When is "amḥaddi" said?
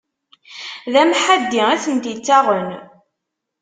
1.01-1.63